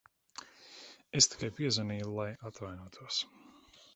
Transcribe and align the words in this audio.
Es 1.19 1.29
tikai 1.33 1.51
piezvanīju, 1.59 2.09
lai 2.21 2.27
atvainotos. 2.51 3.23